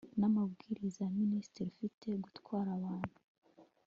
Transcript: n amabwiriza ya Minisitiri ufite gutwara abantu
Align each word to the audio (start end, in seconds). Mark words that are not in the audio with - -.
n 0.19 0.21
amabwiriza 0.29 0.99
ya 1.05 1.13
Minisitiri 1.21 1.67
ufite 1.73 2.07
gutwara 2.23 2.69
abantu 2.77 3.17